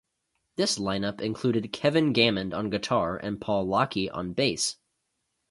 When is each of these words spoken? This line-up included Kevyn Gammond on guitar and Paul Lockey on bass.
This 0.55 0.79
line-up 0.79 1.21
included 1.21 1.71
Kevyn 1.71 2.11
Gammond 2.11 2.55
on 2.55 2.71
guitar 2.71 3.17
and 3.17 3.39
Paul 3.39 3.67
Lockey 3.67 4.09
on 4.09 4.33
bass. 4.33 4.77